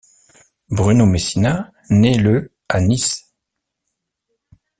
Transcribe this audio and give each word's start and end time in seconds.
Bruno 0.71 1.05
Messina 1.05 1.71
naît 1.91 2.17
le 2.17 2.51
à 2.69 2.81
Nice. 2.81 3.31